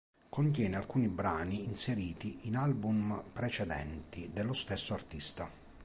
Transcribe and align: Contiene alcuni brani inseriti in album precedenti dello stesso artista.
Contiene 0.29 0.77
alcuni 0.77 1.09
brani 1.09 1.63
inseriti 1.65 2.47
in 2.47 2.55
album 2.55 3.23
precedenti 3.33 4.31
dello 4.33 4.53
stesso 4.53 4.95
artista. 4.95 5.47